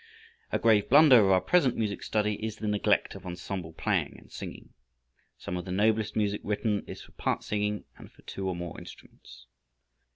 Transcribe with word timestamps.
[Illustration: 0.01 0.49
BRAHMS] 0.49 0.59
A 0.59 0.63
grave 0.63 0.89
blunder 0.89 1.19
of 1.25 1.29
our 1.31 1.41
present 1.41 1.77
music 1.77 2.01
study 2.01 2.33
is 2.43 2.55
the 2.55 2.67
neglect 2.67 3.13
of 3.13 3.23
ensemble 3.23 3.71
playing 3.73 4.17
and 4.17 4.31
singing. 4.31 4.73
Some 5.37 5.57
of 5.57 5.65
the 5.65 5.71
noblest 5.71 6.15
music 6.15 6.41
written 6.43 6.83
is 6.87 7.03
for 7.03 7.11
part 7.11 7.43
singing 7.43 7.83
and 7.99 8.11
for 8.11 8.23
two 8.23 8.47
or 8.49 8.55
more 8.55 8.79
instruments. 8.79 9.45